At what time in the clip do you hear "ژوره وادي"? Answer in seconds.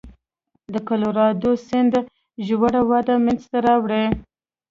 2.45-3.15